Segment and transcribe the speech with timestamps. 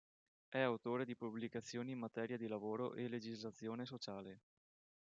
[0.49, 4.39] È autore di pubblicazioni in materia di lavoro e legislazione sociale.